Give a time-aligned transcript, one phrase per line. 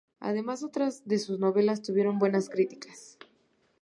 [0.19, 3.19] Además otras de sus novelas tuvieron buenas críticas.